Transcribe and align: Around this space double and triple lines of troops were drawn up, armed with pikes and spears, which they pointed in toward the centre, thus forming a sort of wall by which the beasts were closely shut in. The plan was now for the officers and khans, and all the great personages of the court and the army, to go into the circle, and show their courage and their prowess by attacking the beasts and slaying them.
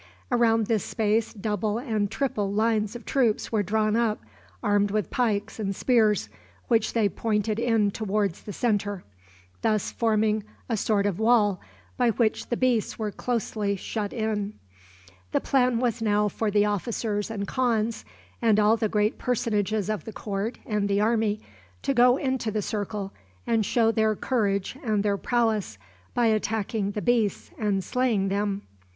Around 0.31 0.65
this 0.65 0.83
space 0.83 1.31
double 1.31 1.77
and 1.77 2.09
triple 2.09 2.51
lines 2.51 2.95
of 2.95 3.05
troops 3.05 3.51
were 3.51 3.61
drawn 3.61 3.95
up, 3.95 4.19
armed 4.63 4.89
with 4.89 5.11
pikes 5.11 5.59
and 5.59 5.75
spears, 5.75 6.27
which 6.69 6.93
they 6.93 7.07
pointed 7.07 7.59
in 7.59 7.91
toward 7.91 8.31
the 8.33 8.51
centre, 8.51 9.03
thus 9.61 9.91
forming 9.91 10.43
a 10.67 10.75
sort 10.75 11.05
of 11.05 11.19
wall 11.19 11.61
by 11.97 12.09
which 12.09 12.49
the 12.49 12.57
beasts 12.57 12.97
were 12.97 13.11
closely 13.11 13.75
shut 13.75 14.11
in. 14.11 14.53
The 15.33 15.39
plan 15.39 15.77
was 15.77 16.01
now 16.01 16.27
for 16.29 16.49
the 16.49 16.65
officers 16.65 17.29
and 17.29 17.47
khans, 17.47 18.03
and 18.41 18.59
all 18.59 18.77
the 18.77 18.89
great 18.89 19.19
personages 19.19 19.87
of 19.87 20.05
the 20.05 20.11
court 20.13 20.57
and 20.65 20.89
the 20.89 20.99
army, 20.99 21.41
to 21.83 21.93
go 21.93 22.17
into 22.17 22.49
the 22.49 22.63
circle, 22.63 23.13
and 23.45 23.63
show 23.63 23.91
their 23.91 24.15
courage 24.15 24.75
and 24.83 25.03
their 25.03 25.17
prowess 25.19 25.77
by 26.15 26.25
attacking 26.25 26.93
the 26.93 27.03
beasts 27.03 27.51
and 27.59 27.83
slaying 27.83 28.29
them. 28.29 28.63